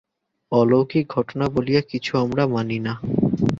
[0.51, 2.93] অলৌকিক ঘটনা বলিয়া কিছু আমরা মানি না।